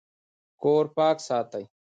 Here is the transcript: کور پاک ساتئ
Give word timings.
کور 0.63 0.85
پاک 0.95 1.17
ساتئ 1.27 1.63